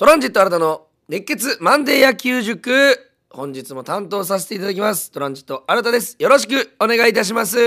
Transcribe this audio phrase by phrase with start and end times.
[0.00, 2.98] トランジット新たの熱血マンデー野球塾。
[3.28, 5.10] 本日も担当させていただきます。
[5.10, 6.16] トランジット新たです。
[6.18, 7.58] よろしくお願いいたします。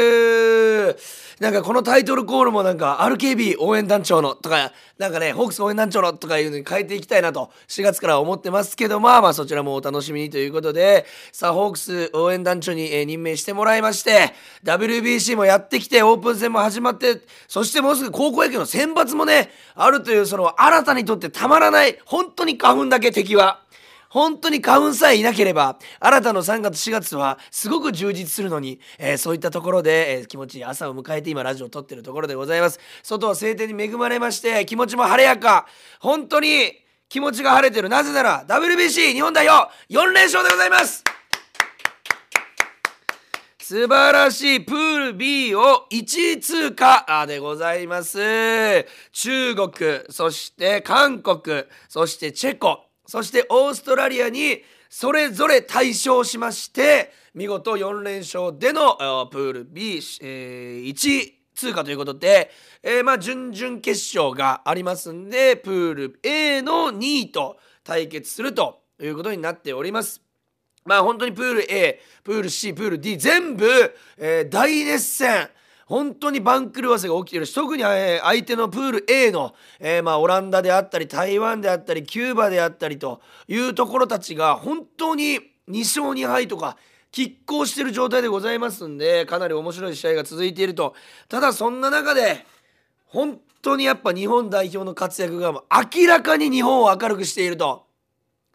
[1.39, 23.62] なんかこのタイトルコールもなんか RKB 応援団長のとかなんかねホークス応援団長のとかいうのに変えていきたいなと4月から思ってますけどまあまあそちらもお楽しみにということでさあホークス応援団長に、え任命してもらいまして WBC もやってきてオープン戦も始まってそしてもうすぐ高校野球の選抜もねあるというその新たにとってたまらない本当に花粉だけ敵は。
[24.13, 32.79] 本当に花粉さえいなければ新たの3月4月はすごく充実するのに、えーそういったところで、えー気持ちいい朝を迎えて今ラジオを撮ってるところでございます。
[33.01, 35.65] 外は晴天に恵まれまして気持ちも晴れやか。
[35.99, 36.73] 本当に
[37.09, 37.89] 気持ちが晴れてる。
[37.89, 41.03] なぜなら WBC 日本代表4連勝でございます。
[43.57, 48.19] 素晴らしいプール B を1位通過でございます。
[49.11, 49.71] 中国
[50.09, 52.92] そして韓国そしてチェコ。
[53.05, 58.95] そしてオーストラリアにそれぞれ大勝しまして見事4連勝での
[59.31, 62.49] プール B、えー1通過ということで、
[62.81, 70.21] えーまあ準々決勝がありますんでプール A の2位と対決するということになっております。
[70.85, 73.67] まあ本当にプール A、プール C、プール D 全部、
[74.17, 75.49] えー大熱戦。
[75.85, 77.45] 本当に番狂わせが起きてる。
[77.45, 86.77] し特に、相手のプール A の、えーまあオランダであったり台湾であったりキューバであったりというところたちが本当に2勝2敗とか
[87.11, 90.95] 拮抗してる状態でございますんでかなり面白い試合が続いていると。
[91.29, 92.45] ただそんな中で
[93.05, 97.85] 本当にやっぱ日本代表の活躍が明らかに日本を明るくしていると。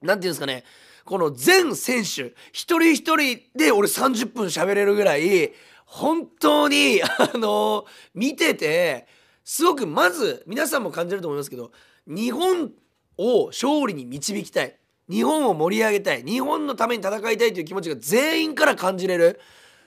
[0.02, 0.64] なんていうんですかね。
[1.04, 5.52] この全選手一人一人で俺30分喋れるぐらい
[5.88, 9.06] 本当にあの見てて
[9.42, 11.72] すごくまず皆さんも感じると思いますけど
[12.06, 12.70] 日本
[13.16, 14.76] を勝利に導きたい。
[15.10, 16.22] 日本を盛り上げたい。
[16.22, 19.40] 日本のために戦いたいという気持ちが全員から感じれる。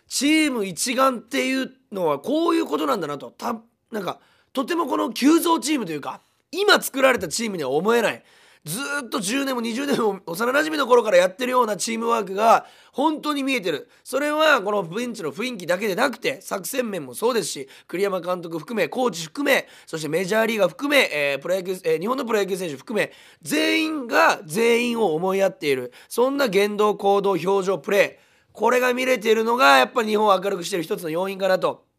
[0.07, 3.31] チーム一丸っていうのはこういうことなんだなと。
[3.31, 3.61] た
[3.91, 4.19] なんか
[4.53, 8.23] とてもこの急造チームというか今作られたチームには思えない。
[8.63, 13.89] ずっと10年も20年も幼なじみの頃からやってるようなチームワークが本当に見えてる。
[14.03, 23.11] それはこのベンチの雰囲気だけでなくて作戦面もそうですし栗山監督含めコーチ含めそしてメジャーリーガー含め、えープロ野球えー日本のプロ野球選手含め
[23.41, 25.91] 全員が全員を思いやっている。
[26.07, 28.31] そんな言動行動表情プレー。
[28.53, 31.90] これが見れているのがやっぱり日本を明るくしている一つの要因かなと。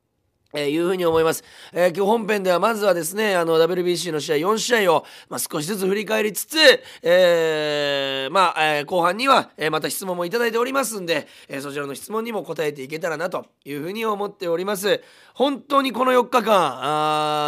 [0.54, 1.42] えーいうふうに思います、
[1.72, 6.56] えー今日本編ではまずはですねあの WBC の試合4試合を、まあ、少しずつ振り返りつつ、
[7.02, 15.02] えーまあ、えー後半には、えーまた質問もいただいておりますんで、えーそちらの質問にも答えていけたらなというふうに思っております。
[15.34, 16.78] 本当にこの4日間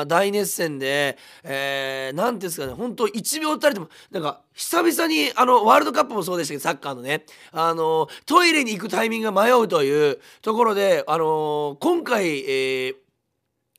[0.01, 12.94] あ大熱戦で、えー、なんていうんですかね本当1秒たりともなんか久々にあのワールドカップもそうでしたけどサッカーのねあのトイレに行くタイミングが迷うというところであの今回、えー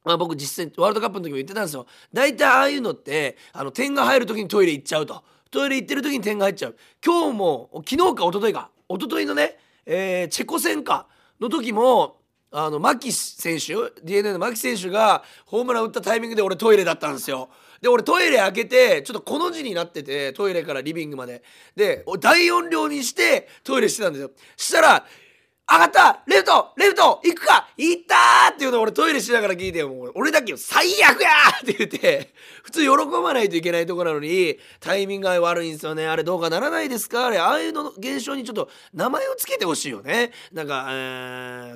[0.05, 1.87] まあ、僕実際ワールドカップの時も言ってたんですよ。
[2.13, 5.23] 大体ああいうのってあの点が入る時にトイレ行っちゃうと。
[5.51, 6.75] トイレ行ってる時に点が入っちゃう。
[7.03, 8.69] 今日も昨日か一昨日か。
[8.87, 11.07] 一昨日のね、えーチェコ戦か
[11.39, 12.17] の時も
[12.51, 17.49] あの牧選手 d n a の牧選手がホームラン打ったタイミングで俺トイレだったんですよ。
[17.81, 21.43] で俺トイレ開けてちょっとこの字になっててトイレからリビングまで。
[21.75, 24.31] で大音量にしてトイレしてたんですよ。
[24.55, 25.05] したら
[25.67, 26.21] 上がった！
[26.27, 26.73] レフト！
[26.77, 27.19] レフト！
[27.23, 27.67] 行くか！
[27.75, 31.63] 行ったーっていうのを俺トイレしながら聞いてもう俺だけ最悪やー！
[31.63, 32.33] って言って
[32.63, 36.07] 普通喜ばないといけないとこなのにタイミングが悪いんですよね。
[36.07, 37.25] あれどうかならないですか？
[37.25, 40.31] あれああいうの現象にちょっと名前をつけてほしいよね。
[40.53, 40.93] なんか、え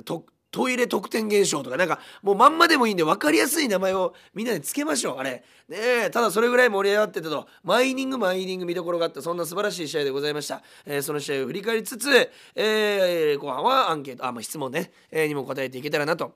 [0.00, 5.18] ーとトイレ特典現象とかなんかもうまんまでもいいんで分かりやすい名前をみんなでつけましょう。
[5.18, 5.44] あれ。
[5.68, 7.46] ねえただそれぐらい盛り上がってたと。
[7.62, 9.22] マイニングマイニング見どころがあった。
[9.22, 16.34] そんな素晴らしい試合でございました、えーその試合を振り返りつつ、えー後半はアンケートあ、まあ、質問ね、えーにも答えていけたらなと。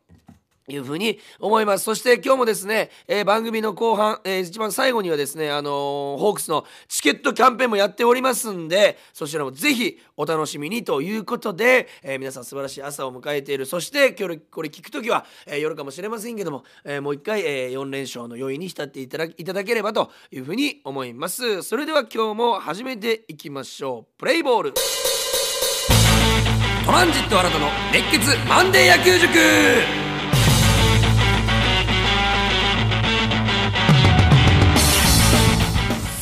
[0.68, 1.84] いうふうに思います。
[1.84, 13.66] そして今日もですね、えー番組の後半、えー一番最後にはですね、あのーホークスのチケットキャンペーンもやっておりますんでそちらもぜひお楽しみにということで、えー皆さん素晴らしい朝を迎えている。
[13.66, 21.62] そして今日これ聞く時は、えー夜かもしれませんけども、えーもう一回、え4連勝の余韻に浸っていただいただければというふうに思います。
[21.62, 24.18] それでは今日も始めていきましょう。
[24.18, 24.74] プレイボール。
[26.86, 30.13] トランジット新たの熱血マンデー野球塾。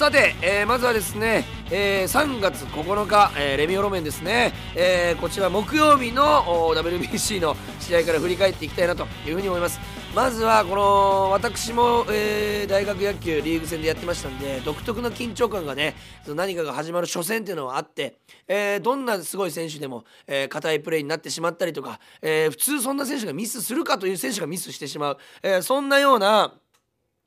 [0.02, 6.42] さて、えーまずはですね、えー3月9日、えーレミオロメンですね、えーこちら木曜日の
[6.74, 9.78] WBC の試合から振り返っていきたいなというふうに思います。
[10.12, 15.94] まずはこの私も、えー、大学野球リーグ戦でやってましたんで独特の緊張感がね
[16.26, 26.52] 何かが始まる初戦っていうのはあって、えー、どんなすごい選手でもえー、硬いプレーになってしまったりとか、えー、普通そんな選手がミスするかという選手がミスしてしまう、えー、そんなような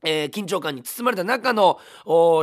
[0.05, 1.79] えー、緊張感に包まれた中の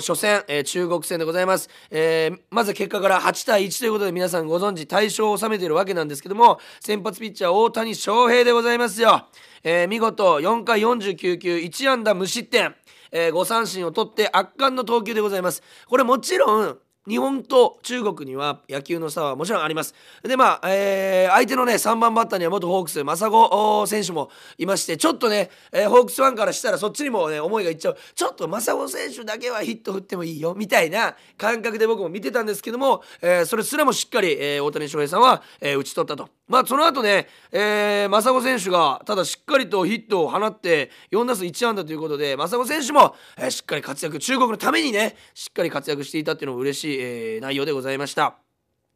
[0.00, 9.26] 初戦、えー、中国戦でございます、えー、まず結果から8対1ということで皆さんご存知大勝を収めているわけなんですけども先発ピッチャー大谷翔平でございますよ、
[9.62, 12.74] え見事4回49球1安打無失点、
[13.10, 15.62] え5三振を取って圧巻の投球でございます。
[15.86, 19.92] これもちろん日本と中国には野球の差はもちろんあります。
[20.22, 27.96] で、まあ、えー、相手のね、3番バッターには元ホークス、マサゴ選手もいまして、ちょっとね、えー、ホークスファンからしたらそっちにもね、思いがいっちゃう。
[28.14, 36.28] ちょっとマサゴ選手だけはヒット振ってもいいよ、みたいな感覚で僕も見てたんですけども、えー、それすらもしっかり、えー、大谷翔平さんは、えー、打ち取ったと。
[36.48, 48.36] まあ、その後ね、えー、マサゴ選手が、ただしっかりとヒットを放って、4打数1安打ということで、マサゴ選手も、えー、しっかり活躍、中国のためにね、しっかり活躍していたっていうのも嬉しい、えー、内容でございました。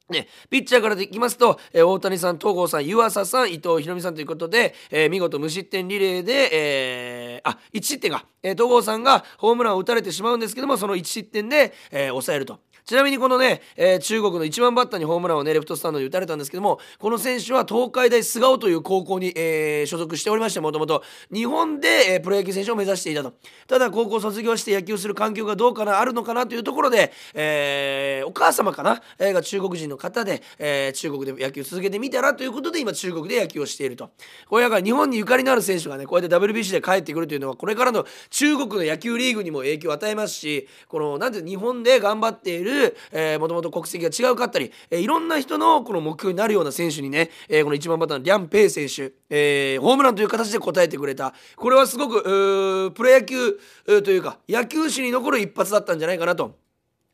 [0.09, 12.61] ね、ピッチャーからでいきますと、えー、大谷さん、東郷さん、湯浅さん、伊藤博美さんということで、えー、見事無失点リレーで、えー、あ、1失点が、えー、東郷さんがホームランを打たれてしまうんですけども、その1失点で、え、抑えると。
[12.87, 21.03] ちなみにこのね、えー、中国の1番バッターにホームランをねレフトスタンドに打たれたんですけどもこの選手は東海大菅生という高校に、えー、所属しておりましてもともと。
[21.33, 23.33] 日本で、えー、プロ野球選手を目指していたと。
[23.67, 34.11] ただ高校卒業して野球する環境がどうかなあるのかなというところで、えー、お母様かな、えー、が中国人の方で、えー、中国で野球続けてみたらということで今中国で野球をしていると。
[34.49, 42.76] これだから日本にゆかりのある選手がねこうやって WBC で帰ってくるというのはこれからの中国の野球リーグにも影響を与えますしこのなんて日本で頑張っている、
[43.13, 53.59] えー、もともと国籍が違うかったり、えー、いろんな人のこの目標になるような選手にね、えー、この1番バッターのリャン・ペイ選手、えー、ホームランという形で応えてくれたこれはすごくプロ野球
[54.03, 56.57] というか野球史に残る一発だったんじゃないかなと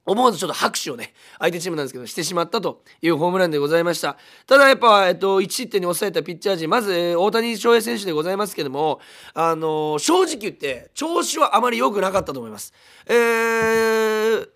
[0.04, 4.16] 思わずちょっと拍手をね、相手チームなんですけど、してしまったというホームランでございました。
[4.46, 9.00] ただやっぱ、えっと、1失点に抑えたピッチャー陣、まず、大谷翔平選手でございますけども、
[9.32, 12.72] あの、正直言って、調子はあまり良くなかったと思います。
[13.06, 14.48] えー、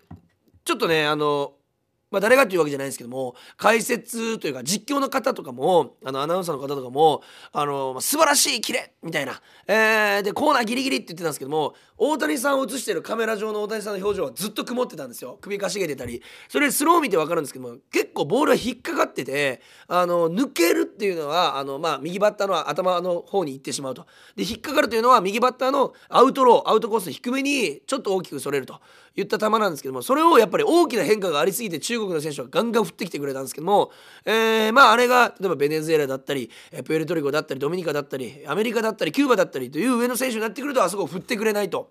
[0.67, 1.53] ちょっとね、あの
[2.11, 7.21] まあ、誰がっていうわけじゃないんですけども解説というか実況の方とかもあのアナウンサーの方とかも
[7.51, 15.37] あの、素晴らしい綺麗みたいな、えー、でコーナーギリギリって言ってたんですけども大谷さんを映してるカメラ上の大谷さんの表情はずっと曇ってたんですよ。
[15.41, 16.21] 首かしげてたり。
[16.47, 24.05] それスロー見て分かるんですけども結構ボールは引っかかっててあの抜けるっていうのはあの、まあ、右バッターの頭の方に行ってしまうと。
[24.35, 28.79] で引っかかるというのは右バッターのアウトローアウトコース低めにちょっと大きくそれると。
[29.17, 33.91] 言った球なんですけどもそれをやっぱり大きな変化がありすぎて中国の選手はガンガン振ってきてくれたんですけども、
[34.25, 36.51] えー、まああれが例えばベネズエラだったり
[36.85, 41.86] プエルトリコだったりドミニカだったりアメリカだったりキューバだったりという上の選手になってくるとあそこ振ってくれないと。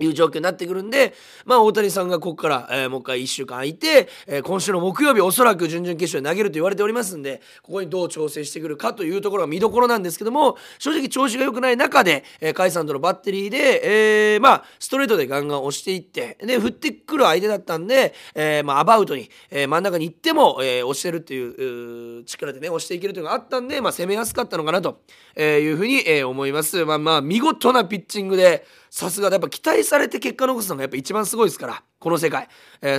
[0.00, 1.14] いう状況になってくるんで、
[1.44, 25.00] まあ、大谷さんがここから、えー、もう一回1週間空いて、えー、今週の木曜日おそらく準々決勝で投げると言われておりますんでここにどう調整してくるかというところが見どころなんですけども正直調子が良くない中で、えー、甲斐さんとのバッテリーで、えー、まあストレートでガンガン押していってで振ってくる相手だったんで、えーまあ、アバウトに、えー、真ん中に行っても、えー、押してるっていう力でね押していけるというのがあったんで、まあ、攻めやすかったのかなと
[25.38, 26.84] いうふうに、えー、思います。
[26.84, 32.48] まあまあ見事なピッチングでさすがやっぱ期待されて結果残すのがやっぱ一番すごいですからこの世界。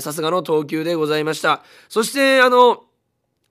[0.01, 1.63] さすがの投球でございました。
[1.89, 2.83] そしてあの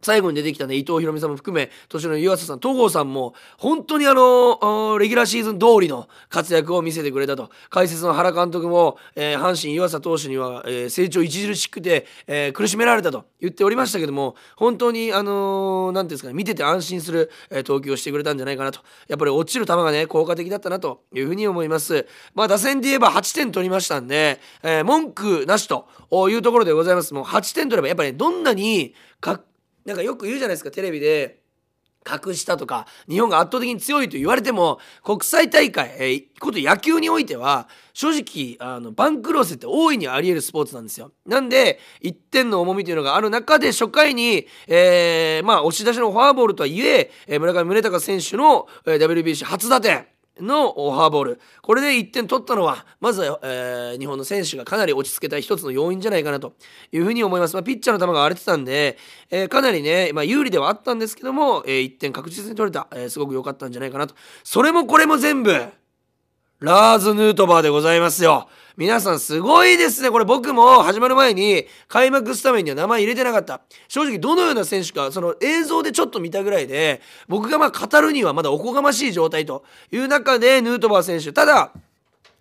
[0.04, 7.50] 最後に出てきたね、伊藤博美さんも含め、年の湯浅さん、戸郷さんも、本当にあの、レギュラーシーズン通りの活躍を見せてくれたと。
[7.70, 18.80] 解説の原監督も、えー、阪神湯浅投手には、えー、成長著しくて、えー、苦しめられたと言っておりましたけども、本当に、あのー、なんていうんですかね、見てて安心する、えー、投球をしてくれたんじゃないかなと。
[19.08, 22.06] やっぱり落ちる球がね、効果的だったなというふうに思います。
[22.34, 25.88] まあ、打線で言えば8点取りましたんで、えー、文句なしと
[26.28, 27.14] いうところでございます。
[27.14, 29.40] もう8点取れば、やっぱり、ね、どんなにか
[29.84, 31.44] なんかよく言うじゃないですかテレビで
[32.04, 41.12] 格下とか日本が圧倒的に強いと言われても国際大会、えー、こと野球においては正直あの番狂わせって大いにあり得るスポーツなんですよ。
[41.26, 50.06] なんで1点の重みというのがある中で初回に、えー、まあ押し出しのフォアボールとはいえ、村上宗隆選手の、え、WBC 初打点
[50.40, 56.54] のフォアボールこれで1点取ったのはまずは、えー、日本の選手がかなり落ち着けた一つの要因じゃないかなと
[56.92, 58.98] いうふうに思います、まあ、ピッチャーの球が荒れてたんで、
[59.30, 64.14] えー、かなりね、まあ、有利ではあったんですけども、えー、1点確実に取れた、え、すごく良かったんじゃないかなと。
[64.42, 65.52] それもこれも全部
[66.64, 68.48] ラーズ・ヌートバーでございますよ。
[68.78, 70.10] 皆さんすごいですね。
[70.10, 73.60] これ僕も始まる前に開幕スタメンには名前入れてなかった。
[73.86, 81.70] 正直どのような選手か、その映像でちょっと見たぐらいで、僕がまあ語るにはまだおこがましい状態という中でヌートバー選手、ただ、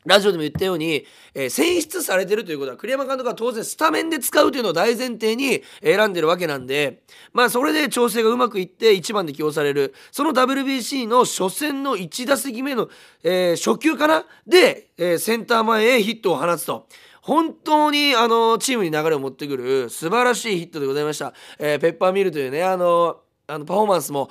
[0.05, 12.89] ラジオでも言ったように、えー、選出されてるということは栗山監督は当然スタメンで使うというのを大前提に選んでるわけなんでまあそれで調整がうまくいって1番で起用されるその WBC の初戦の1打席目の、
[13.23, 14.25] えー、初球かな？
[14.47, 16.87] で、えー、センター前へヒットを放つと。
[17.21, 21.33] 本当にあのチームに流れを持ってくる素晴らしいヒットでございました。
[21.57, 24.29] え、ペッパーミルというねあのあのパフォーマンスも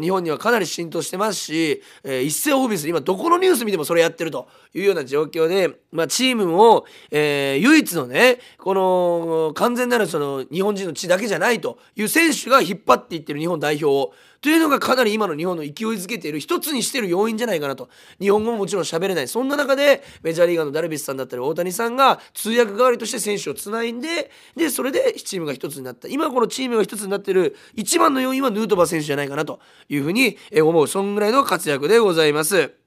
[0.00, 14.12] 日本にはかなり浸透してますし、えー、一世を風靡する今どこのニュース見てもそれやってるというような状況で、まあ、チームを、えー、唯一のねこの完全なるその日本人の血だけじゃないという選手が引っ張っていってる日本代表を
[14.42, 17.90] というのがかなり今の日本の勢いづけている一つにしている要因じゃないかなと。
[18.18, 19.28] 日本語ももちろん喋れない。
[19.28, 26.08] そんな中でメジャーリーガーのダルビッシュさんだったり大谷さんが通訳代わりとして選手をつないででそれでチームが一つになった。
[26.08, 32.79] 今このチームが一つになっている一番の要因はヌートバー選手じゃないかなというふうに思うそんぐらいの活躍でございます。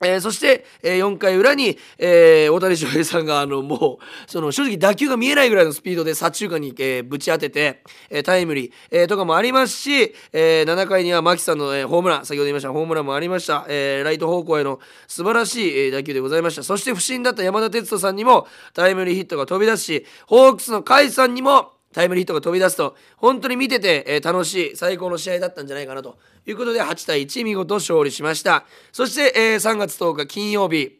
[0.00, 14.78] えー、そして、えー、4回裏に、えー、大谷翔平さんがあのもうその正直打球が見えないぐらいのスピードで左中間に、えー、ぶち当てて、えー、タイムリー、えー、とかもありますし、えー、7回には牧さんの、えー、ホームラン先ほど言いましたホームランもありました、えー、ライト方向への
[15.08, 16.62] 素晴らしい、えー、打球でございました。
[16.62, 26.18] そして不審だった山田哲人さんにもタイムリーヒットが飛び出しホークスの甲斐さんにもタイムリーヒットが飛び出すと本当に見てて、えー、楽しい最高の試合だったんじゃないかなと。
[26.46, 28.64] いうことで8対1見事勝利しました。
[28.90, 30.98] そして、えー、3月10日金曜日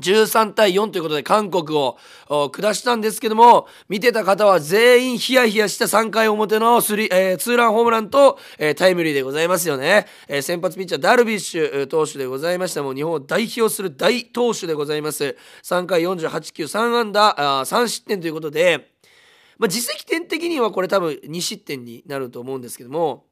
[0.00, 1.98] 13対4ということで韓国を
[2.50, 12.82] 下したんですけども見てた方は全員ヒヤヒヤした3回表のスリ、えー、ツーランホームランと、えー、タイムリーでございますよね、えー、先発ピッチャーダルビッシュ投手でございました。
[12.82, 15.36] もう日本を代表する大投手でございます。
[15.62, 17.34] 3回48球3安打
[17.64, 18.90] 3失点ということで
[19.60, 23.26] まあ、実績点的にはこれ多分2失点になると思うんですけども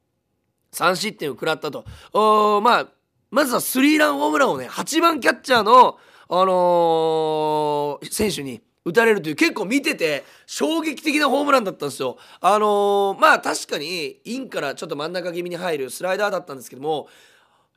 [0.73, 1.83] 3失点を食らったと
[2.13, 2.87] おまあ
[3.31, 5.97] まずはスリーランホームランをね8番キャッチャーの、
[6.29, 12.17] あのー、選手に打たれるという結構見てて衝撃的なホームランだったんですよ。
[12.39, 17.07] あのー、まあ確かにインからちょっと真ん中気味に入るスライダーだったんですけども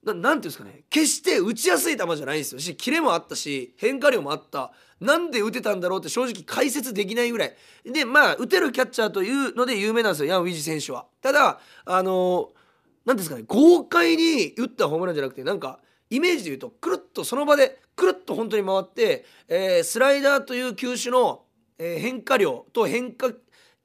[0.04, 0.82] 何ていうんですかね。
[0.90, 2.60] 決して打ちやすい球じゃないんですよ。
[2.60, 4.72] しキレもあったし変化量もあった。
[5.00, 7.56] なんで打てたんだろうって正直解説できないぐらい。
[7.84, 10.30] でまあ打てるキャッチャーというので有名なんですよ。
[10.30, 11.06] ヤン・ウィジ選手は。
[11.20, 12.50] ただあの
[13.04, 13.44] 何ですかね。
[13.46, 15.78] 豪快に打ったホームランじゃなくてなんか
[16.10, 21.42] イメージで言うとくるっとその場でくるっと本当に回って、えー、スライダーという球種の、
[21.78, 23.30] えー、変化量と変化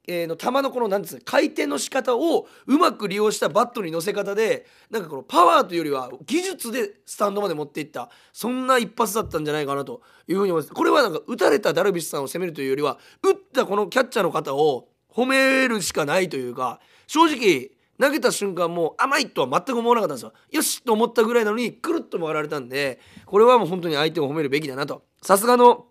[0.07, 10.73] えー、の球のこの何ですか回転の仕方をうまく利用したバットに乗せ方でなんかこのパワーというよりは技術でスタンドまで持っていったそんな一発だったんじゃないかなというふうに思います。
[10.73, 20.33] これはなんか打たれたダルビッシュさんを攻めるというよりは打ったこのキャッチャーの方を褒めるしかないというか正直投げた瞬間もう甘いとは全く思わなかったんですよ。
[20.51, 25.03] よしと思ったぐらいなのにくるっと回られたんでこれはもう本当に相手を褒めるべきだなと。
[25.21, 25.87] さすがの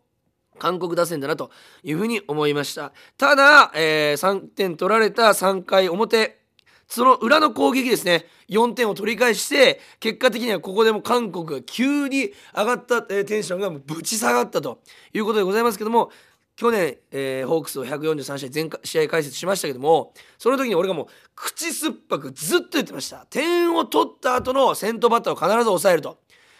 [0.58, 1.50] 韓国打線だなと
[1.82, 2.92] いうふうに思いました。
[3.16, 6.38] ただ、えー、3点取られた3回表
[6.88, 8.26] その裏の攻撃ですね。
[8.48, 14.80] 4点を取り返して結果的にはここでも韓国が急に上がった、えー、テンションがぶち下がったと
[15.12, 16.12] いうことでございますけども
[16.54, 23.26] 去年、えー、ホークスを143試合全試合解説しましたけどもその時に俺がもう口酸っぱくずっと言ってました。
[23.28, 26.18] 点を取った後の先頭バッターを必ず抑えると。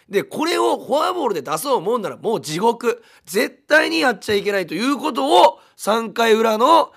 [0.09, 3.03] でこれをフォアボールで出そう思うならもう地獄。
[3.25, 6.93] 絶対にやっちゃいけないということを3回裏の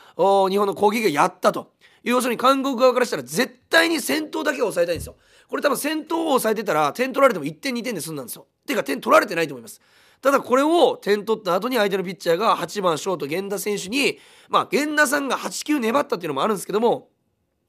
[0.49, 1.73] 日本の攻撃がやったと。
[2.03, 5.15] 要するに韓国側からしたら絶対に先頭だけを抑えたいんですよ。
[5.47, 8.45] これ多分先頭を抑えてたら点取られても1点2点で済んだんですよ。
[8.67, 9.81] てか点取られてないと思います。
[10.21, 17.09] ただこれを点取った後に相手のピッチャーが8番ショート源田選手にまあ源田さんが8球粘ったっていうのもあるんですけども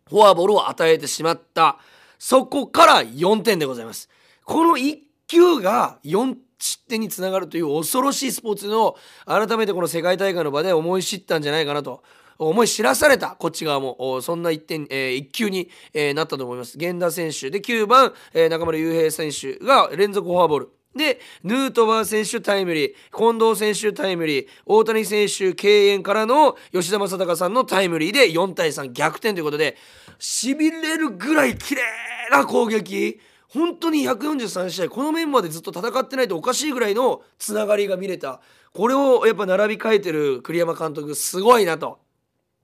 [0.09, 1.79] フォアボールを与えてしまった。
[2.19, 4.11] そこから4点でございます。
[4.45, 4.99] この1
[5.31, 12.03] 球が4失点につながるという恐ろしいスポーツの改めてこの世界大会の場で思い知ったんじゃないかなと。
[12.39, 14.21] 思い知らされたこっち側も。
[14.23, 16.79] そんな1点、えー、1球に、えー、なったと思います。
[16.79, 17.51] 源田選手。
[17.51, 20.71] で9番、えー、中村悠平選手が連続フォアボール。
[20.97, 22.93] でヌートバー選手タイムリー。
[23.17, 24.47] 近藤選手タイムリー。
[24.65, 29.77] 大谷選手敬遠からの吉田正尚さんのタイムリーで4対3逆転ということで
[30.19, 31.83] しびれるぐらい綺麗
[32.31, 33.21] な攻撃。
[33.53, 38.41] 本当に143試合このメンバーでずっと戦ってないとおかしいぐらいのつながりが見れた。
[38.73, 41.99] これをやっぱ並び替えてる栗山監督すごいなと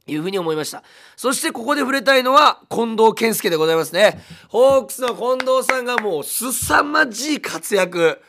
[0.07, 0.85] いうふうに思いました。
[1.17, 4.23] そしてここで触れたいのは近藤健介でございますね。
[4.49, 8.23] ホークスの近藤さんがもう凄まじい活躍。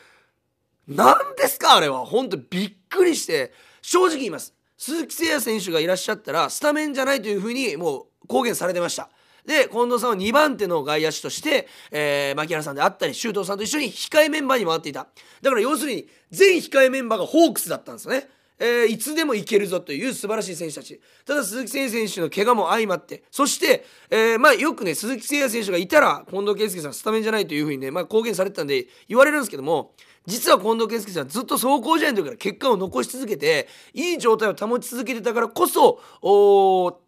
[0.88, 1.76] 何ですか？
[1.76, 2.04] あれは。
[2.06, 3.52] 本当びっくりして。
[3.82, 4.52] 正直言います。
[4.76, 9.10] 鈴木誠也選手がいらっしゃったらスタメンじゃないというふうにもう公言されてました。
[9.48, 15.06] で近藤さんは2番手の外野手として、えー、牧原さんであったり周東さんと一緒に控えメンバーに回っていた。
[15.40, 18.28] だから要するに全控えメンバーがホークスだったんですよね。
[18.58, 21.00] えー、いつでもいけるぞという素晴らしい選手たち。
[21.24, 23.22] ただ鈴木誠也選手の怪我も相まって。
[23.30, 29.92] そして、えー、まあ、よくね鈴木誠也選手がいたら近藤健介さんスタメンじゃないというふうにね、まあ、公言されてたんで言われるんですけども
[30.26, 36.00] 実は近藤健介さんずっと走行試合の時から結果を残し続けていい状態を保ち続けてたからこそ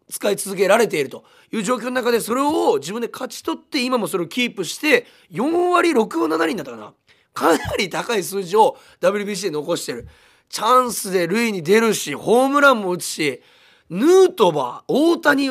[0.08, 6.94] 使い続けられているという状況の中でそれを自分で勝ち取って今もそれをキープして4割6分7厘だったかな。
[7.32, 10.08] かなり高い数字を WBC で残してる。
[10.50, 13.40] チャンスで塁に出るしホームランも打つし
[13.88, 15.48] ヌートバー大谷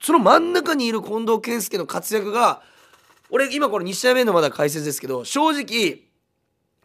[0.00, 2.62] その真ん中にいる近藤健介の活躍が
[3.30, 5.64] 俺今これ2試合目のまだ解説ですけど正直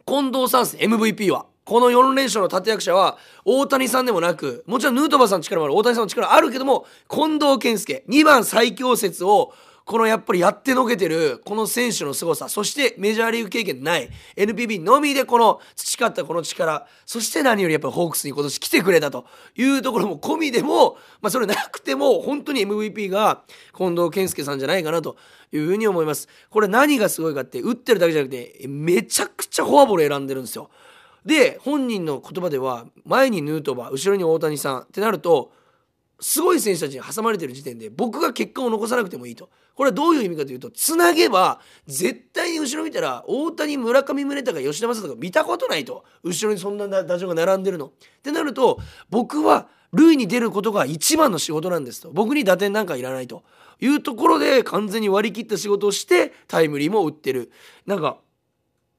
[0.06, 1.46] 近藤さんです MVP は。
[1.64, 3.16] この4連勝の立役者は
[3.46, 9.54] 大谷さんでもなくもちろんヌートバーさんの力もある大谷さんの力あるけども近藤健介2番最強説を
[9.84, 19.26] このやっぱりやってのけてるこの選手の凄さそしてメジャーリーグ経験ない NPB のみでこの培ったこの力そして何よりやっぱりホークスに今年来てくれたと
[19.56, 23.42] いうところも込みでも、まあ、それなくても本当に MVP が
[23.76, 25.16] 近藤健介さんじゃないかなと
[25.52, 26.28] いうふうに思います。
[26.50, 30.70] これ何がすごいかって打ってるだけじゃなくてめちゃくちゃフォアボール選んでるんですよ。
[31.24, 35.52] で本人の言葉では前にヌートバー後ろに大谷さんってなると
[36.20, 39.50] すごい選手たちに挟まれてる時点で僕が結果を残さなくてもいいと。
[39.74, 46.04] これはどういう意味かというとつなげば絶対に後ろ見たら大谷村上宗隆吉田正尚見たことないと。
[46.22, 47.86] 後ろにそんな打順が並んでるの。
[47.86, 47.90] っ
[48.22, 48.78] てなると
[49.10, 52.10] 僕は塁に出ることが一番の仕事なんですと。
[52.12, 53.44] 僕に打点なんかいらないと。
[53.80, 57.50] いうところで完全に割り切った仕事をしてタイムリーも打ってる。
[57.86, 58.18] なんか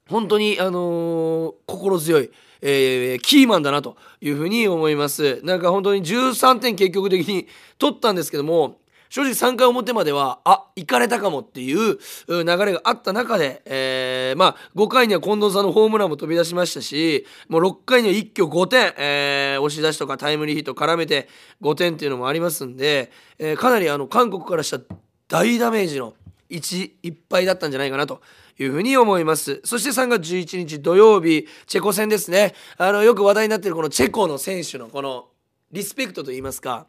[0.10, 2.32] 本当にあのー、心強い。
[2.68, 5.40] えー、キーマンだなというふうに思います。
[5.44, 8.80] なんか本当に13点結局的に取ったんですけども、
[9.10, 21.30] 正直3回表までは、あ、行かれたかもっていう流れがあった中で、えー、まあ、5回には近藤さんのホームランも飛び出しましたし、もう6回には一挙5点、えー、押し出しとかタイムリーヒット絡めて
[21.62, 24.84] 5点っていうのもありますんで、えー、かなりあの、韓国からした
[25.28, 26.16] 大ダメージの
[26.50, 28.22] 1、いっぱいだったんじゃないかなと
[28.60, 29.62] いうふうに思います。
[29.64, 32.54] そして3月11日土曜日チェコ戦ですね。
[32.78, 35.28] あのよく話題になっているこのチェコの選手のこの
[35.72, 36.88] リスペクトといいますか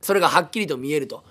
[0.00, 1.24] それがはっきりと見えると。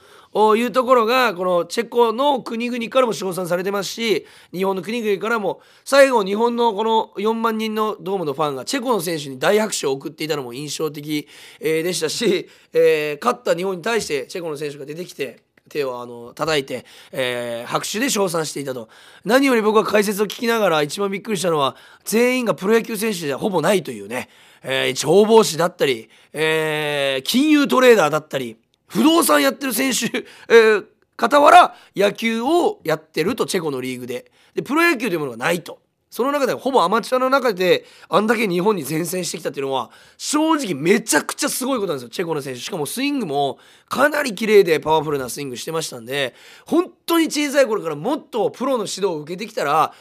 [0.56, 11.28] いうところがこのチェコの国々からも称賛されてますし日本の国々からも最後日本のこの4万人のドームのファンがチェコの選手に大拍手を送っていたのも印象的
[11.60, 18.90] でしたし、えー、勝った日本に対してチェコの選手が出てきて手をあの叩いて、えー、拍手で称賛していたと
[19.24, 24.30] 何より僕は解説を聞きながら一番びっくりしたのは全員がプロ野球選手じゃほぼないというね、
[24.64, 28.58] えー、消防士だったり、えー、金融トレーダーだったり
[28.88, 30.86] 不動産やってる選手、えー、
[31.18, 35.80] 傍ら野球をやってるとチェコのリーグででプロ野球というものがないと。
[36.12, 42.10] その中でほぼアマチュアの中であんだけ日本に前線してきたっていうのは正直めちゃくちゃすごいことなんですよ。
[42.10, 42.60] チェコの選手。
[42.60, 49.94] しかもスイングもかなり綺麗でパワフルなスイングしてましたんで本当に小さい頃からもっとプロの指導を受けてきたら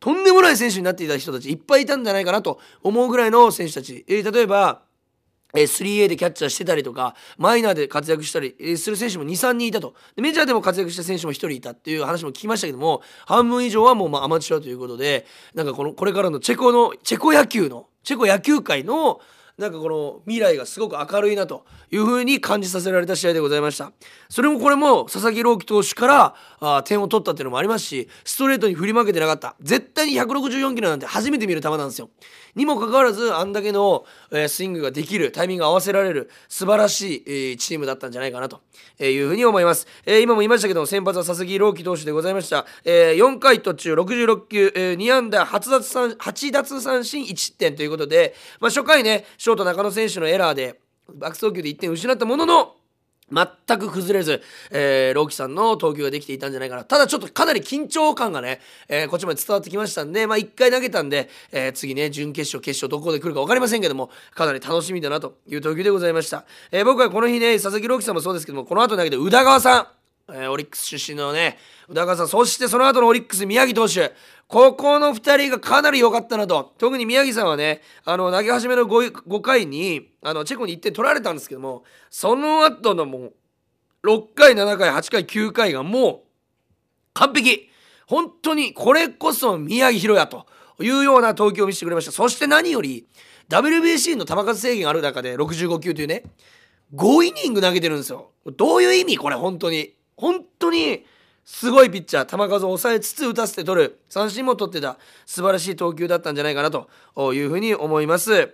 [0.00, 4.80] とんでもない選手になっていた人たちいっぱいいたんじゃないかなと思うぐらいの選手たち、えー、例えば
[5.54, 9.94] え 3A でキャッチャーしてたりとかマイナーで活躍したりする選手も23人いたと。
[10.16, 19.20] メジャーでも活躍した選手も1人いたっていう話も聞きましたけども半分以上はもうまアマチュアということでなんかこのこれからのチェコのチェコ野球のチェコ野球界の
[19.58, 23.92] なんかこの未来がすごく明るいなというふうに感じさせられた試合でございました。
[24.28, 29.56] それもこれも佐々木朗希投手からあ点を取ったっていうのもありますしストレートに振り負けてなかった。
[29.60, 32.08] 絶対に164キロなんて初めて見る球なんですよ。
[32.58, 38.60] にもかかわらずあんだけの、えー、スイングができるタイミング合わせられる素晴らしい、えー、チームだったんじゃないかなと
[39.00, 50.78] いうふうに思います、えー、今も言いましたけど先発は佐々木朗希投手でございました、えー、4回途中66球、えー、2安打8奪三振1点ということで、まあ、初回ねショート中野選手のエラーで
[51.20, 52.74] 悪送球で1点失ったものの
[53.32, 56.84] 全く崩れず、えー、ローキさんの投球ができていたんじゃないかな。
[56.84, 66.44] ただちょっとかなり緊張感がね、えー、こっちまで伝わってきましたんで、まあ1回投げたんで、えー、次ね、準決勝、決勝どこで来るか分かりませんけども、かなり楽しみだなという投球でございました。
[66.70, 69.86] えー、僕はこの日ね、佐々木朗希さんもそうですけども、この後投げて宇田川さん、
[70.30, 74.12] えー、オリックス出身のね、宇田川さん、そしてその後のオリックス宮城投手、
[74.46, 76.74] ここの2人がかなり良かったなと。
[76.78, 83.32] 特に宮城さんはね、あの、投げ始めの 5, 5回に、あの、チェコに1点取られたんですけども、その後のもう、
[84.04, 86.20] 6回、7回、8回、9回がもう、
[87.14, 87.68] 完璧。
[88.06, 90.46] 本当にこれこそ宮城宏也と
[90.82, 92.12] いうような投球を見せてくれました。
[92.12, 93.06] そして何より
[93.50, 96.22] WBC の球数制限ある中で65球というね
[96.94, 98.30] 5イニング投げてるんですよ。
[98.56, 99.97] どういう意味これ本当に。
[100.18, 101.04] 本当に
[101.44, 104.00] すごいピッチャー球数を抑えつつ打たせて取る。
[104.10, 104.98] 三振も取ってた。
[105.24, 106.88] 素晴らしい投球だったんじゃないかなと
[107.32, 108.52] いうふうに思います。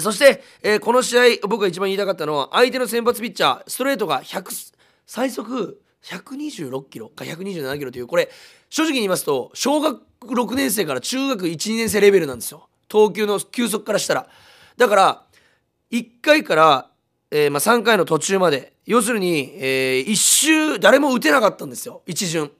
[0.00, 4.74] そして、えー、この試合僕が一番言いたかったのは相手の先発ピッチャーストレートが100
[5.06, 8.28] 最速126キロか127キロというこれ
[8.68, 12.68] 正直に言いますと小学6年生から中学12年生レベルなんですよ。
[12.88, 14.28] 投球の球速からしたら。
[14.76, 15.22] だから
[15.90, 16.90] 1回から、
[17.30, 22.02] えー、まあ、3回の途中まで要するに、えー、1周誰も打てなかったんですよ。
[22.06, 22.50] 一巡。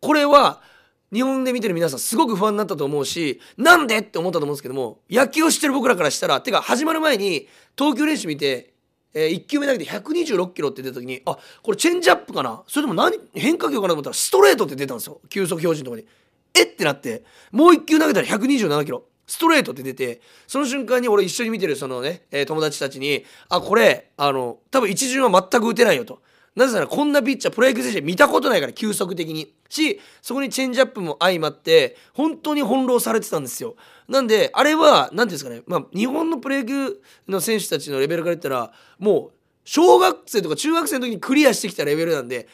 [0.00, 0.60] これは
[1.12, 8.74] 日本で見てる皆さんすごく不安になったと思うしなんでって思ったと思うんですけども野球をしてる僕らからしたらてか始まる前に投球練習見て、
[9.12, 12.62] えー、1球目投げて126キロって出た時にあこれチェンジアップかな？
[12.68, 15.20] それとも何変化球かなと思ったらストレートって出たんですよ。
[15.28, 16.06] 球速表示のとこに。
[16.54, 19.04] えってなってもう1球投げたら127キロ。
[19.30, 26.20] ストレートって出てその瞬間に俺一緒に見てるそのね、えー、友達たちにあこれあの多分一巡は全く打てないよと。
[26.56, 29.54] なぜならこんなピッチャープロ野球選手見たことないから急速的に。
[29.68, 33.76] しそこにチェンジアップも相まって本当に翻弄されてたんですよ。
[34.08, 39.32] なんであれは何ていうんですかねまあ日本のプロ野球の選手たちのレベルから言ったらもう
[39.64, 42.48] 小学生とか中学生の時にクリアしてきたレベルなんで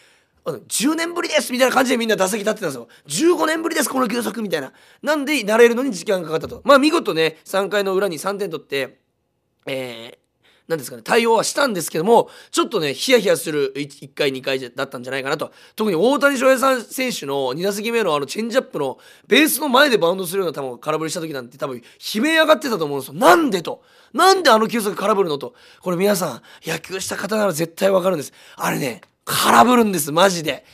[0.52, 9.00] 10年ぶりですみたいな感じでみんな打席立ってたんですよ15年ぶりですこの球速みたいななんで慣れるのに時間がかかったとまあ見事ね3回の裏に3点取って
[9.66, 10.18] えー、
[10.68, 15.52] なんですかね、対応はしたんですけども、ちょっとね、ヒヤヒヤする 1, 回、2回だったんじゃないかなと。
[15.76, 23.14] 特に大谷翔平さん選手の2打席目のあのチェンジアップのベースの前でバウンドするような球を空振りした時なんて多分悲鳴上がってたと思うんですよ。
[23.14, 23.82] なんでと。
[24.12, 25.54] なんであの球速空振るのと。
[25.80, 28.32] これ皆さん、野球した方なら絶対わかるんです。
[28.56, 30.64] あれね、空振るんです、マジで。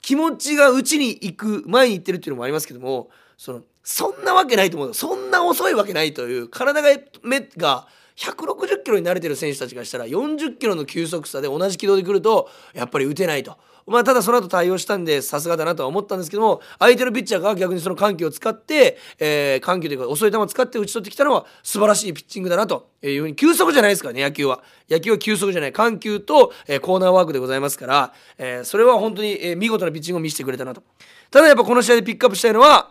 [0.00, 4.94] 気持ちが内に行く、前に行ってるっていうのもありますけども、その、そんなわけないと思う。
[4.94, 6.88] そんな遅いわけないという、体が、
[7.22, 13.58] 目が、160キロに慣れてる選手たちがしたら40キロの急速差で同じ軌道で来るとやっぱり打てないと。
[13.86, 24.62] まあ、ただその後対応したんでさすがだなとは思ったんですけども相手のピッチャーが逆にその緩急を使って、えー、緩急というか遅い球を使って打ち取ってきたのは素晴らしいピッチングだなというふうに急速じゃないですからね野球は。
[24.90, 25.72] 野球は急速じゃない。
[25.72, 30.82] 緩急と、えー、コーナーワークでございますから、えー、それは本当に、えー、見事なピッチングを見せてくれたなと。
[31.30, 32.90] ただやっぱこの試合でピックアップしたいのは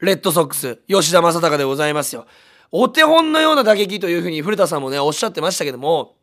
[0.00, 2.26] レッドソックス吉田正尚でございますよ。
[2.72, 6.14] お手本のような打撃というふうに古田さんもねおっしゃってましたけども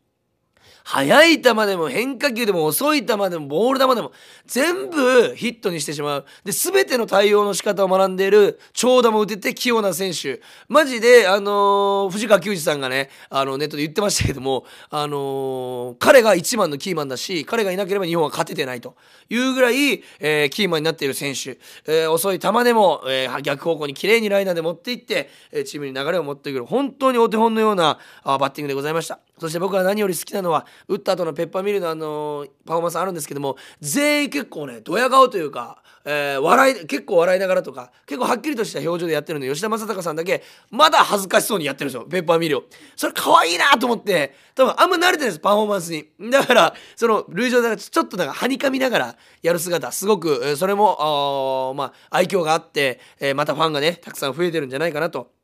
[0.88, 4.14] 速い球でも変化球でも遅い球でもボール球でも
[4.46, 6.26] 全部ヒットにしてしまう。
[6.46, 10.40] で、全ての対応の仕方を学んでいる長打も打てて器用な選手。
[10.70, 18.96] マジで、あのー、藤川球児さんがね、あの、ネットで言ってましたけども、あのー、彼が一番のキーマンだし、彼がいなければ日本は勝ててないと
[19.30, 21.58] いうぐらい、えー、キーマンになっている選手。
[21.86, 26.66] え遅い球でも、え逆方向に綺麗にライナーで持っていって、えチームに流れを持ってくる。
[26.66, 29.27] 本当にお手本のようなあバッティングでございました。
[29.40, 42.64] そして僕が何より好きなのは打った後のペッパーミルのあのパフォーマンスあるんですけども全員結構ねドヤ顔というか、えー、笑い結構笑いながらとか結構はっきりとした表情でやってるので吉田正尚さんだけまだ恥ずかしそうにやってるんですよペッパーミルを。
[42.96, 46.10] それ可愛いなと思って多分あんま慣れてないですパフォーマンスに。
[46.32, 55.37] だからその塁上でちょっとなんかはにかみながらやる姿すごくそれもまあ愛嬌があって、えー、またファンがねたくさん増えてるんじゃないかなと。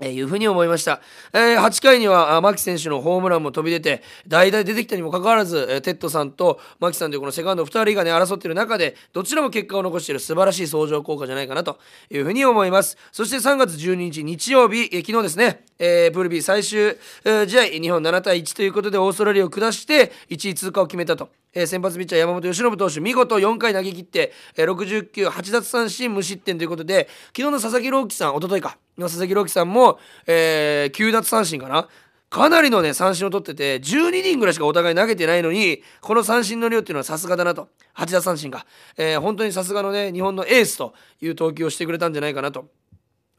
[0.00, 1.00] えー、いうふうに思いました。
[1.32, 11.78] えー、8回には牧選手のホームランも飛び出て、代打で出てきたにもかかわらず、えー、哲人さんと牧さんというこのセカンド2人がね、争っている中で、どちらも結果を残している素晴らしい相乗効果じゃないかなと
[12.10, 12.96] いうふうに思います。
[13.12, 21.28] そして3月12日日曜日、えー、昨日ですね、えー、プール B 最終、えー、試合、日本7対1ということでオーストラリアを下して、1位通過を決めたと。
[21.56, 28.78] えー、先発ピッチャー山本由伸投手見事4回投げ切って、えー、60球8奪三振無失点ということで昨日の佐々木朗希さんおとといか。
[28.98, 31.88] の佐々木朗希さんも、えー、9奪三振かな。
[32.28, 37.68] かなりのね三振を取ってて12人ぐらいしかお互い投げてないのにこの三振の量っていうのはさすがだなと。
[37.94, 38.66] 8奪三振か、
[38.98, 42.68] えー、本当にさすがのね日本のエースという投球をしてくれたんじゃないかなと。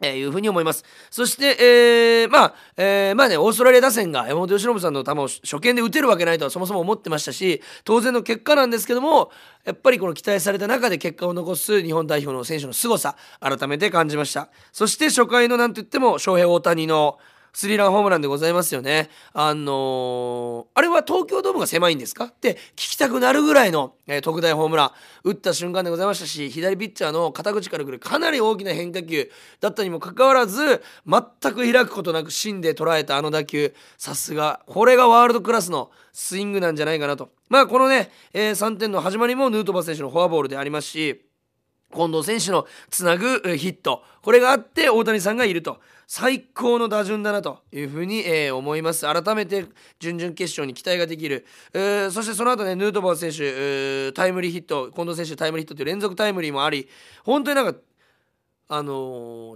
[0.01, 0.83] えー、いうふうに思います。
[1.09, 9.31] そして、えー、まあ、えー、まあね、オーストラリア打線が山本由伸さんの球を初見で打てるわけないとはそもそも思ってましたし、当然の結果なんですけども、
[9.65, 14.49] やっぱりこの期待された中で結果を残す日本代表の選手の凄さ、改めて感じました。
[14.71, 17.17] そして初回のなんと言っても、翔平大谷の、
[17.57, 19.09] スリーランホームランでございますよね。
[19.33, 22.25] あのー、あれは東京ドームが狭いんですか？
[22.25, 24.91] って聞きたくなるぐらいの、えー、特大ホームラン。
[25.23, 29.31] 打った瞬間でございましたし左ピッチャーの肩口からくるかなり大きな変化球。
[29.59, 33.73] だったにもかかわらず全く開くことなく芯で捉えたあの打球。
[33.97, 37.31] さすがこれがワールドクラスのスイングなんじゃないかなと。
[37.49, 41.25] まあこのね、えー、3点の始まりもヌートバー選手のフォアボールでありますし
[41.93, 44.03] 近藤選手のつなぐヒット。
[44.21, 45.79] これがあって大谷さんがいると。
[46.09, 49.05] 最高の打順だなというふうに、えー、思います。
[49.05, 49.65] 改めて
[49.99, 54.89] 準々決勝に期待ができる、えー、そしてその後ねヌートバー選手タイムリーヒット。
[54.89, 56.87] 近藤選手タイムリーヒットという連続タイムリーもあり
[57.25, 57.77] 本当になんか
[58.69, 58.93] あの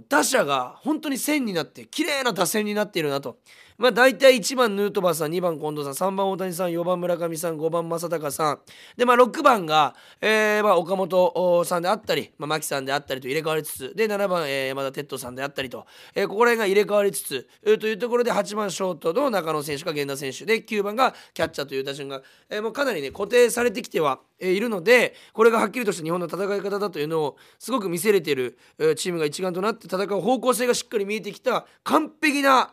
[0.00, 3.38] ー、打者が本当に線になって綺麗な打線になっているなと。
[3.78, 8.60] まあ大体1番ヌートバーさん2番近藤さん3番大谷さん4番村上さん5番正隆さん。
[8.96, 20.44] でまあ6番が、えーまあ、岡本さんであったり、まあ、牧さんであったりと入れ替わりつつで7番、えー、山田哲人さんであったりと、えー、ここら辺が入れ替わりつつ、えー、というところで8番ショートの中野選手か源田選手。
[20.44, 28.58] で9番がキャッチャーという打順が、えー、もうかなりね固定されてきてはいるのでこれがはっきりとした日本の戦い方だというのをすごく見せれている
[28.96, 32.72] チームが一丸となって戦う方向性がしっかり見えてきた完璧な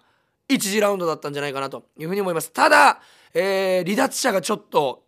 [0.50, 2.52] 1次ラウンドだったんじゃないかなというふうに思います。
[2.52, 3.02] ただ、
[3.34, 5.04] えー、離脱者がちょっと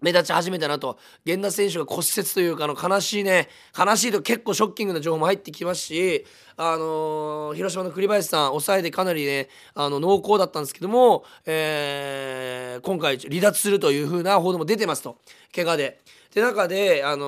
[0.00, 0.98] 目立ち始めたなと。
[1.24, 3.48] 源田選手が骨折というかあの悲しいね。
[3.76, 6.24] 悲しいと結構ショッキングな情報も入ってきますし
[6.56, 15.18] あのー、広島の栗林さん抑えてかなりねあの濃厚だったんですけども、えー、今回離脱するというふうな報道も出てますと。
[15.54, 16.00] 怪我で。
[16.30, 17.24] て中で、あの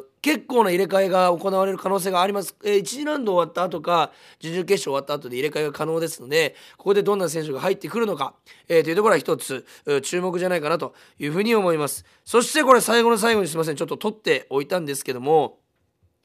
[0.00, 8.34] ー、結構な入れ替えが行われる可能性があります、えー、1次ラウンド終わった後か準々決勝終わった後で入れ替えが可能ですのでここでどんな選手が入ってくるのか、
[8.68, 9.66] えー、というところは一つ
[10.02, 12.04] 注目じゃないかなというふうに思います。
[12.24, 13.76] そしてこれ最後の最後にすいません。
[13.76, 15.58] ちょっと取っておいたんですけども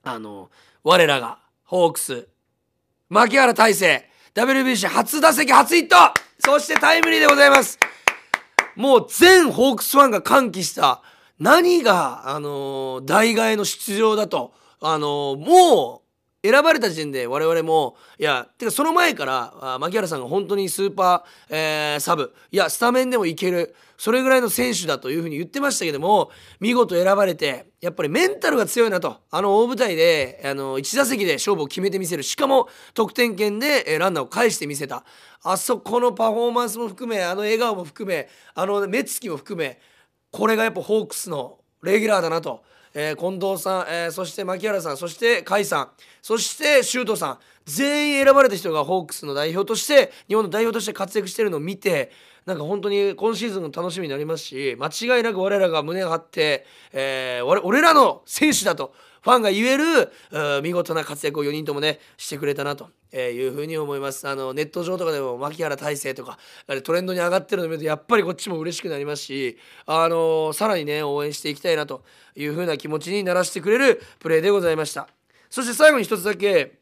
[0.04, 0.50] あの
[0.84, 2.28] 我らがホークス
[3.10, 5.96] 牧原大成 WBC 初打席初ヒット!
[6.40, 7.80] そしてタイムリーでございます。
[8.76, 11.02] もう全ホークスファンが歓喜した
[11.40, 16.06] 何が、あのー、代替えの出場だと、あのー、もう、
[16.46, 35.04] 選ばれた時点で我々も、いや、てかその前から、あ牧原さんが本当にスーパー、えー、サブ、いや、スタメンでもいける、それぐらいの選手だというふうに言ってましたけども、見事選ばれて、やっぱりメンタルが強いなと、あの大舞台で、あの、1打席で勝負を決めてみせる、しかも得点圏で、えランナーを返してみせた、
[35.42, 39.80] あそこのパフォーマンスも含め、あの笑顔も含め、あの目つきも含め、
[40.36, 42.62] これがやっぱホークスのレギュラーだなと、
[42.94, 45.90] えー、近藤さん、えー、そして牧原さんそして甲斐さん
[46.22, 47.40] そして周東さん。
[47.66, 52.12] 全員選ばれた人がホークスの代表として日本の代表として活躍してるのを見て
[52.46, 58.94] なんか本当に今シーズンの楽しみになりますし間違いなく我らが胸を張って、えー、俺らの選手だと
[59.26, 64.28] ファンが言える見事な活躍を4人ともねしてくれたなというふうに思います。
[64.28, 66.38] あのネット上とかでも牧原大成とか
[66.84, 69.58] トレンドに上がってるのを見るとやっぱりこっちも嬉しくなりますし
[69.88, 72.04] あのさらにね応援していきたいなと
[72.36, 75.08] いうふうな気持ちにならせてくれるプレーでございました。
[75.50, 76.78] そして最後に一つだけ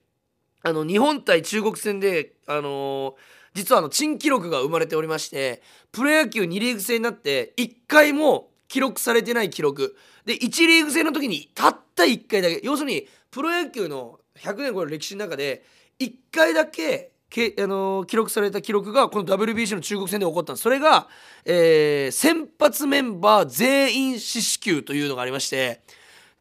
[0.64, 3.16] あの日本対中国戦であの
[3.54, 5.62] 実はあの珍記録が生まれておりまして
[5.94, 15.64] プロ野球2リーグ制になって1回も記録されてない記録で1リーグ制の時にたった1回だけ要するにプロ野球の100年超える歴史の中で
[16.00, 21.08] 1回だけけ、あのー、記録された記録がこの WBC の中国戦で起こったそれが、
[21.46, 25.82] えー、先発メンバー全員四死球というのがありまして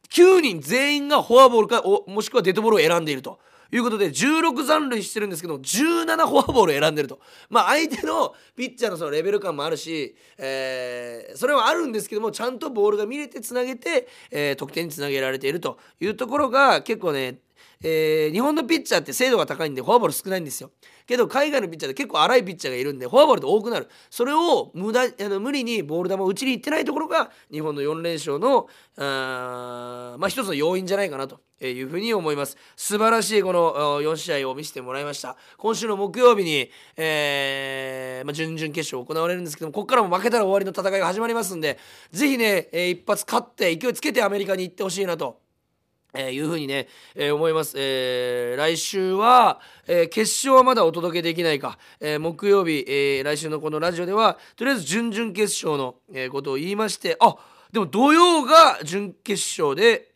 [0.09, 3.41] 9人全員がフォアボールかもしくはデッドボールを選んでいると。
[3.73, 7.19] いうことで16残塁してるんですけど17フォアボールを選んでると。
[7.49, 17.39] まあ相手のピッチャーのそのレベル感もあるし、えー、それはあるんですけどもちゃんとボールが見れてつなげて、えー、得点につなげられているというところが結構ね
[17.83, 20.71] えー、日本のピッチャーって精度が高いんでフォアボール少ないんですよ。
[21.07, 23.89] けど海外のピッチャーって結構荒いピッチャーがいるんでフォアボールって多くなる。
[24.11, 32.57] それを無駄あの無理にボール球を打ちにいってないところが日本の4連勝のあまあ一つの要因じゃないかなというふうに思います。
[32.77, 35.37] 素晴らしいこの4試合を見せてもらいました。
[35.57, 41.79] 今週の木曜日に、えーまあ、準々決勝行われるんですけどもここからも負けたら終わりの戦いが始まりますんで
[42.13, 45.42] ぜひね、えー、一発勝って勢いつけてアメリカに行ってほしいなと
[46.15, 57.37] えー、いうふうにね、えー、思います、えー、来週は、え、決勝はまだお届けできないか、え、木曜日、え、来週のこのラジオではとりあえず準々決勝の、え、ことを言いましてあ
[57.73, 60.12] でも土曜が準決勝で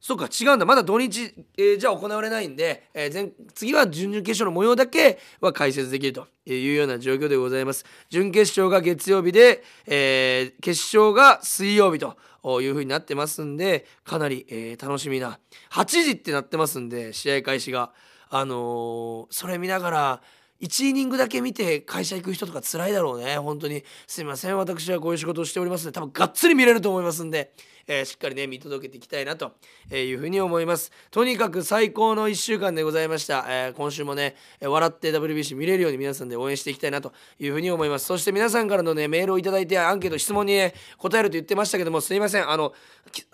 [0.00, 0.64] そっか違うんだ。
[0.64, 7.84] まだ土日、えー、じゃあ行われないんで、えー、前次は準々決勝の模様だけは解説できるというような状況でございます。
[8.08, 12.16] 準決勝が月曜日で、えー、決勝が水曜日と
[12.60, 15.40] いう風になってますんでかなり、えー、楽しみな
[15.72, 17.92] 8時ってなってますんで試合開始が。
[18.30, 20.22] あの、それ見ながら
[20.60, 23.38] 1イニングだけ見て会社行く人とか辛いだろうね。
[23.38, 23.84] 本当に。
[24.06, 24.58] すいません。
[24.58, 27.52] 私はこういう仕事をしておりますので多分がっつり見れると思いますんで
[27.88, 29.52] えー、しっかりね見届けていきたいなと
[29.90, 30.92] いうふうに思います。
[31.10, 38.04] とにかく最高の1週間でございました、えー、今週もね笑って WBC 見れるように皆さんで応援していきたいなというふうに思います。
[38.04, 42.48] そして皆さんからのねメールを頂いてアンケート質問に、ね、答えると言ってましたけどもすいません。
[42.48, 42.74] あの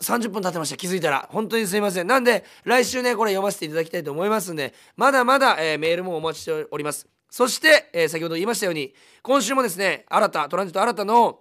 [0.01, 0.77] 30分経ってました。
[0.77, 1.29] 気づいたら。
[1.33, 2.07] 本当にすいません。
[2.07, 7.09] なんで来週ねこれ読ませていただきたいと思いますんでまだまだ、えー、メールもお待ちしております。
[7.31, 11.41] そして、えー、先ほど言いましたように今週もですね新たトランジット新たの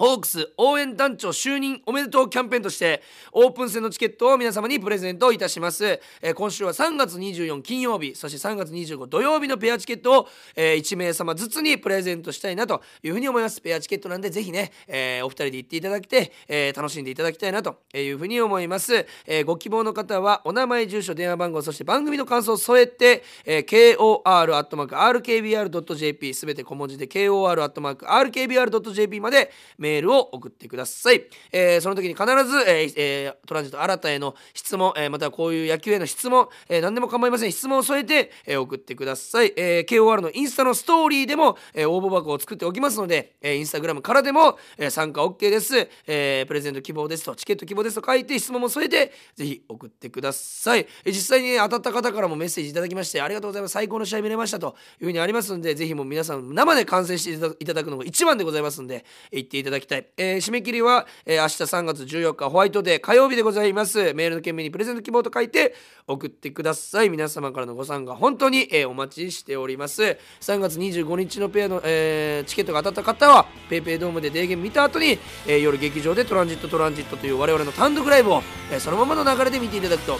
[0.00, 13.60] ホークス応援団長就任おめでとうキャンペーンとしてオープン戦のチケットを皆様にプレゼントいたします、えー、今週は3月24金曜日そして3月25土曜日のペアチケットを、えー、1名様ずつにプレゼントしたいなというふうに思います。
[13.60, 31.22] ペアチケットなんでぜひね、えー、お二人で行っていただきて、え楽しんでいただきたいなというふうに思います、えご希望の方はお名前住所電話番号そして番組の感想を添えて、え KOR.RKBR.jp すべて小文字で KOR.RKBR.jp までメーメールを送ってください、
[31.52, 37.52] えー、その時に必ず、えーえー、トランジット新たへの質問、えー、またはこういう野球への質問、えー、何でも構いません。
[37.52, 53.72] 質問を添えて、えー、送ってください、えー、KOR のインスタのストーリーでも、えー、応募箱を作っておきますので、えー、インスタグラムからでも、えー、参加 OK です、えー、プレゼント希望ですとチケット希望ですと書いて質問も添えてぜひ送ってください、えー、実際に、当たった方からもメッセージいただきましてありがとうございます。
[53.72, 64.12] 最高の試合見れましたというふうにありますのでぜひもう皆さん生で観戦していただくのが一番でございますので言っていただただきたい、えー、締め切りは、えー、明日3月14日ホワイトデー火曜日でございます。
[64.14, 65.74] メールの件名にプレゼント希望と書いて
[66.06, 67.10] 送ってください。
[67.10, 70.18] 皆様からのご参加本当に、えー、お待ちしております。
[70.40, 80.18] 3月25日のペアの、えー、チケットが当たった方は PayPay ドームでデーゲーム見た後に、えー、夜劇場でトランジットトランジットという我々の単独ライブを、えー、そのままの流れで見ていただくと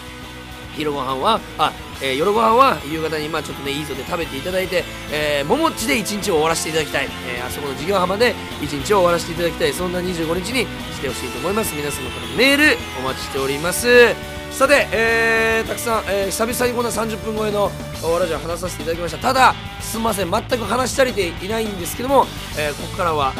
[0.75, 9.73] 昼ご飯はあ、えー、夜ご飯は夕方にまあちょっとねいいぞで食べていただいて、えー、ももちで一日を終わらせていただきたい、えー、あそこの授業浜で一日を終わらせていただきたい。
[9.73, 11.75] そんな25日にしてほしいと思います。
[11.75, 13.87] 皆様からのメールお待ちしております。
[14.51, 17.71] さて、えー、たくさん、えー、久々にこんな30分超えの
[18.19, 19.17] ラジオ話させていただきました。
[19.17, 20.31] ただすみません。
[20.31, 22.25] 全く話し足りていないんですけども、
[22.57, 23.33] えー、ここからは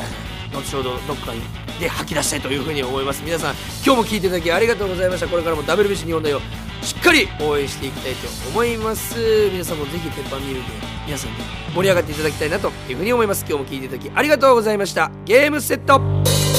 [0.54, 1.42] 後ほどどっかに
[1.80, 3.24] で吐き出したいというふうに思います。
[3.24, 5.28] 皆さん今日も聞いていただきありがとうございました。
[5.28, 6.46] これからも WBC 日本代表
[6.86, 9.16] しっかり応援していきたいと思います。
[9.52, 10.62] 皆さんもぜひ鉄板ミルで
[11.06, 11.38] 皆さんに
[11.74, 13.46] 盛り上がっていただきたいなというふうに思います。
[13.48, 15.12] 今日も聞いていただきありがとうございました。
[15.26, 16.51] ゲームセット。